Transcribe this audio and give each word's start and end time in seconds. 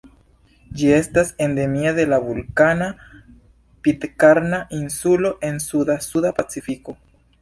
Ĝi 0.77 0.87
estas 0.93 1.27
endemia 1.47 1.91
de 1.99 2.05
la 2.13 2.19
vulkana 2.23 2.87
Pitkarna 3.89 4.63
Insulo 4.79 5.33
en 5.51 5.65
suda 5.67 5.99
Suda 6.07 6.33
Pacifiko. 6.41 6.99